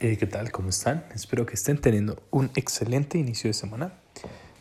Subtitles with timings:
[0.00, 0.52] Eh, ¿Qué tal?
[0.52, 1.04] ¿Cómo están?
[1.12, 3.94] Espero que estén teniendo un excelente inicio de semana,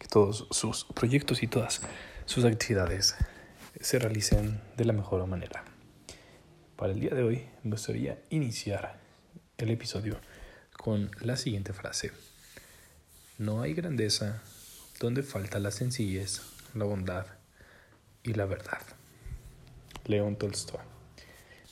[0.00, 1.82] que todos sus proyectos y todas
[2.24, 3.14] sus actividades
[3.80, 5.62] se realicen de la mejor manera.
[6.74, 8.98] Para el día de hoy me gustaría iniciar
[9.56, 10.18] el episodio
[10.76, 12.10] con la siguiente frase.
[13.38, 14.42] No hay grandeza
[14.98, 16.42] donde falta la sencillez,
[16.74, 17.26] la bondad
[18.24, 18.82] y la verdad.
[20.06, 20.80] León Tolstoy.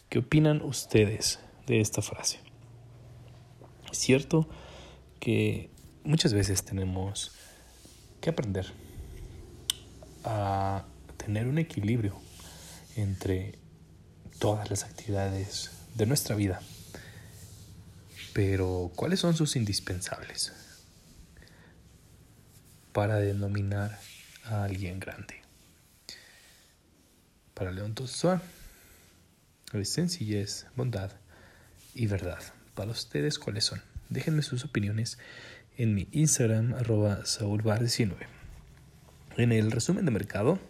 [0.09, 2.48] ¿Qué opinan ustedes de esta frase?
[3.91, 4.49] Es cierto
[5.21, 5.71] que
[6.05, 7.33] muchas veces tenemos
[8.21, 8.67] que aprender
[10.25, 10.85] a
[11.17, 12.19] tener un equilibrio
[12.97, 13.59] entre
[14.39, 16.61] todas las actividades de nuestra vida.
[18.35, 20.53] Pero, ¿cuáles son sus indispensables
[22.93, 23.99] para denominar
[24.45, 25.43] a alguien grande?
[27.55, 28.39] Para León Tolstoy,
[29.73, 31.11] es sencillez, bondad
[31.95, 32.43] y verdad.
[32.79, 33.83] Para ustedes, ¿cuáles son?
[34.09, 35.19] Déjenme sus opiniones
[35.79, 38.15] en mi Instagram, arroba saulbar19.
[39.37, 40.61] En el resumen de mercado,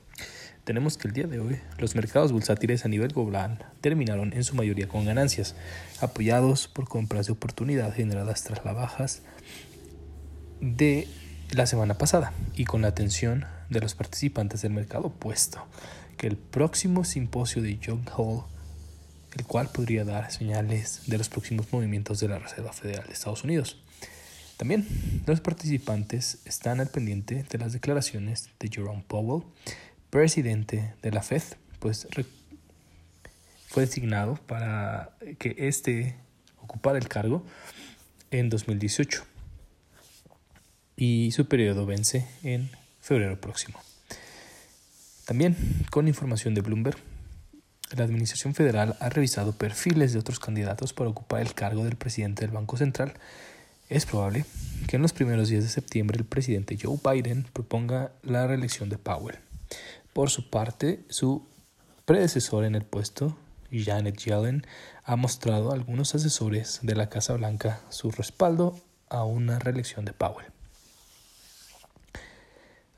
[0.64, 4.54] tenemos que el día de hoy los mercados bursátiles a nivel global terminaron en su
[4.54, 5.54] mayoría con ganancias,
[6.00, 9.20] apoyados por compras de oportunidad generadas tras las bajas
[10.62, 11.08] de
[11.50, 15.62] la semana pasada y con la atención de los participantes del mercado puesto
[16.16, 18.44] que el próximo simposio de Young Hall
[19.36, 23.44] el cual podría dar señales de los próximos movimientos de la Reserva Federal de Estados
[23.44, 23.78] Unidos.
[24.56, 24.86] También
[25.26, 29.44] los participantes están al pendiente de las declaraciones de Jerome Powell,
[30.10, 31.42] presidente de la Fed,
[31.78, 32.08] pues
[33.68, 36.16] fue designado para que éste
[36.60, 37.44] ocupara el cargo
[38.30, 39.24] en 2018
[40.96, 43.80] y su periodo vence en febrero próximo.
[45.24, 45.56] También
[45.90, 46.98] con información de Bloomberg,
[47.96, 52.42] la Administración Federal ha revisado perfiles de otros candidatos para ocupar el cargo del presidente
[52.42, 53.14] del Banco Central.
[53.88, 54.44] Es probable
[54.86, 58.98] que en los primeros días de septiembre el presidente Joe Biden proponga la reelección de
[58.98, 59.38] Powell.
[60.12, 61.46] Por su parte, su
[62.04, 63.36] predecesor en el puesto,
[63.70, 64.66] Janet Yellen,
[65.04, 68.78] ha mostrado a algunos asesores de la Casa Blanca su respaldo
[69.08, 70.46] a una reelección de Powell.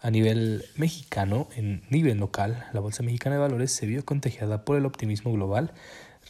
[0.03, 4.79] A nivel mexicano, en nivel local, la Bolsa Mexicana de Valores se vio contagiada por
[4.79, 5.73] el optimismo global,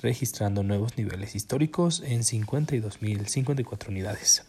[0.02, 4.42] registrando nuevos niveles históricos en 52.054 unidades.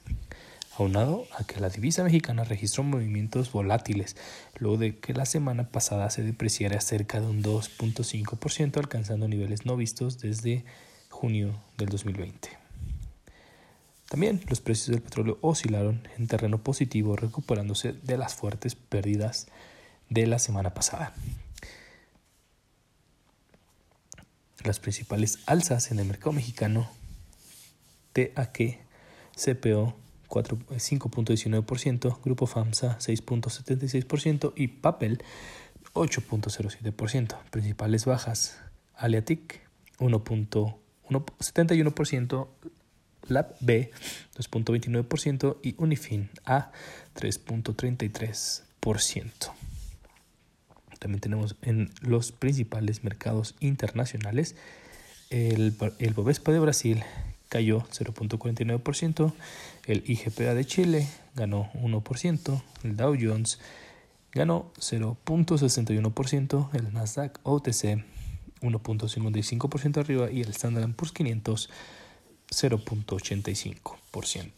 [0.76, 4.16] Aunado a que la divisa mexicana registró movimientos volátiles,
[4.58, 9.78] luego de que la semana pasada se depreciara cerca de un 2.5%, alcanzando niveles no
[9.78, 10.66] vistos desde
[11.10, 12.61] junio del 2020.
[14.12, 19.48] También los precios del petróleo oscilaron en terreno positivo, recuperándose de las fuertes pérdidas
[20.10, 21.14] de la semana pasada.
[24.66, 26.90] Las principales alzas en el mercado mexicano,
[28.12, 28.80] TAQ,
[29.34, 29.96] CPO
[30.28, 35.24] 5.19%, Grupo FAMSA 6.76% y Papel
[35.94, 37.38] 8.07%.
[37.50, 38.60] Principales bajas,
[38.94, 39.62] Aliatic
[40.00, 42.48] 1.71%,
[43.32, 43.92] Lab B
[44.38, 46.72] 2.29% y Unifin A
[47.16, 49.52] 3.33%.
[51.00, 54.56] También tenemos en los principales mercados internacionales
[55.32, 57.04] el, el Bovespa de Brasil
[57.50, 59.34] cayó 0.49%,
[59.88, 63.60] el IGPA de Chile ganó 1%, el Dow Jones
[64.32, 68.06] ganó 0.61%, el Nasdaq OTC
[68.62, 71.70] 1.55% arriba y el Standard Poor's 500
[72.52, 74.52] 0.85%.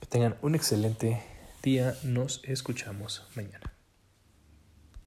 [0.00, 1.22] Que tengan un excelente
[1.62, 1.96] día.
[2.02, 3.73] Nos escuchamos mañana.